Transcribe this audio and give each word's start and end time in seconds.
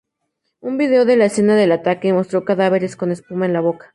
Un 0.61 0.79
vídeo 0.79 1.05
de 1.05 1.15
la 1.15 1.25
escena 1.25 1.55
del 1.55 1.71
ataque 1.71 2.11
mostró 2.11 2.43
cadáveres 2.43 2.95
con 2.95 3.11
espuma 3.11 3.45
en 3.45 3.53
la 3.53 3.61
boca. 3.61 3.89